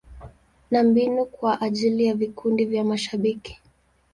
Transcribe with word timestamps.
Na 0.71 0.83
mbili 0.83 1.25
kwa 1.25 1.61
ajili 1.61 2.05
ya 2.05 2.13
vikundi 2.15 2.65
vya 2.65 2.83
mashabiki. 2.83 3.61